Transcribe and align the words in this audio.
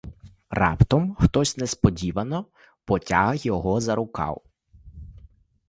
Раптом 0.49 1.15
хтось 1.19 1.57
несподівано 1.57 2.45
потяг 2.85 3.35
його 3.35 3.81
за 3.81 3.95
рукав. 3.95 4.41